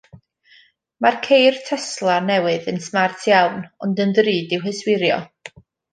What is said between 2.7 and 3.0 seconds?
yn